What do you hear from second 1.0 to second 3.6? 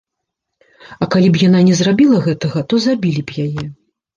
А калі б яна не зрабіла гэтага, то забілі б